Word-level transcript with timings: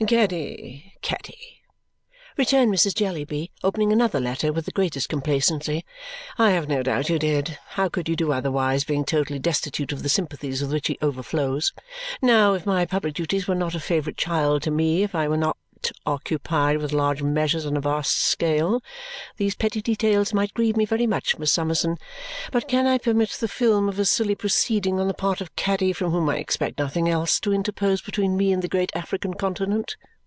"Caddy, 0.07 0.93
Caddy!" 1.03 1.61
returned 2.35 2.73
Mrs. 2.73 2.95
Jellyby, 2.95 3.51
opening 3.63 3.93
another 3.93 4.19
letter 4.19 4.51
with 4.51 4.65
the 4.65 4.71
greatest 4.71 5.09
complacency. 5.09 5.85
"I 6.39 6.49
have 6.49 6.67
no 6.67 6.81
doubt 6.81 7.07
you 7.09 7.19
did. 7.19 7.59
How 7.67 7.87
could 7.87 8.09
you 8.09 8.15
do 8.15 8.31
otherwise, 8.31 8.83
being 8.83 9.05
totally 9.05 9.37
destitute 9.37 9.91
of 9.91 10.01
the 10.01 10.09
sympathies 10.09 10.61
with 10.63 10.71
which 10.73 10.87
he 10.87 10.97
overflows! 11.03 11.71
Now, 12.19 12.53
if 12.55 12.65
my 12.65 12.83
public 12.87 13.13
duties 13.13 13.47
were 13.47 13.53
not 13.53 13.75
a 13.75 13.79
favourite 13.79 14.17
child 14.17 14.63
to 14.63 14.71
me, 14.71 15.03
if 15.03 15.13
I 15.13 15.27
were 15.27 15.37
not 15.37 15.55
occupied 16.05 16.77
with 16.77 16.93
large 16.93 17.23
measures 17.23 17.65
on 17.65 17.75
a 17.75 17.81
vast 17.81 18.11
scale, 18.15 18.83
these 19.37 19.55
petty 19.55 19.81
details 19.81 20.31
might 20.31 20.53
grieve 20.53 20.77
me 20.77 20.85
very 20.85 21.07
much, 21.07 21.39
Miss 21.39 21.51
Summerson. 21.51 21.97
But 22.51 22.67
can 22.67 22.85
I 22.85 22.99
permit 22.99 23.31
the 23.31 23.47
film 23.47 23.89
of 23.89 23.97
a 23.97 24.05
silly 24.05 24.35
proceeding 24.35 24.99
on 24.99 25.07
the 25.07 25.15
part 25.15 25.41
of 25.41 25.55
Caddy 25.55 25.91
(from 25.91 26.11
whom 26.11 26.29
I 26.29 26.37
expect 26.37 26.77
nothing 26.77 27.09
else) 27.09 27.39
to 27.39 27.51
interpose 27.53 28.03
between 28.03 28.37
me 28.37 28.51
and 28.51 28.61
the 28.61 28.67
great 28.67 28.91
African 28.93 29.33
continent? 29.33 29.95